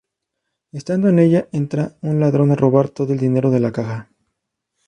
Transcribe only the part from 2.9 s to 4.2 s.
el dinero de la caja.